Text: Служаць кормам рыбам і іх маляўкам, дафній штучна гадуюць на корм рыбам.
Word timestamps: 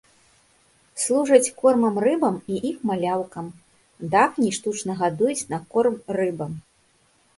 Служаць 1.03 1.53
кормам 1.59 1.99
рыбам 2.07 2.39
і 2.55 2.57
іх 2.69 2.77
маляўкам, 2.91 3.53
дафній 4.15 4.51
штучна 4.59 4.93
гадуюць 5.03 5.41
на 5.53 5.57
корм 5.77 5.95
рыбам. 6.19 6.61